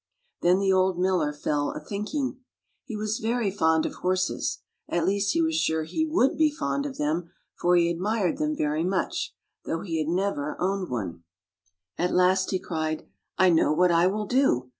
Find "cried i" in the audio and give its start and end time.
12.57-13.51